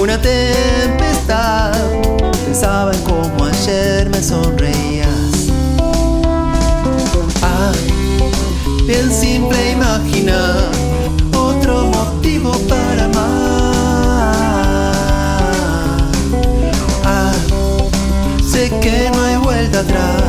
[0.00, 1.72] una tempestad.
[2.44, 5.48] Pensaba en cómo ayer me sonreías.
[7.42, 7.72] Ah,
[8.86, 10.68] bien simple imaginar
[11.34, 14.34] otro motivo para amar.
[17.04, 17.32] Ah,
[18.46, 20.23] sé que no hay vuelta atrás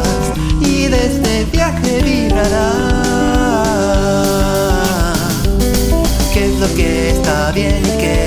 [7.55, 8.25] ¿Qué es lo que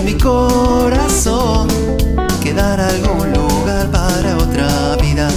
[0.00, 1.68] en mi corazón
[2.42, 5.28] quedar algún lugar para otra vida.